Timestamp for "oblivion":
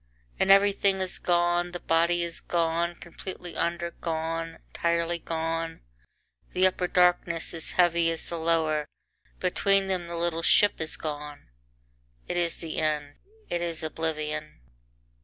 13.83-14.61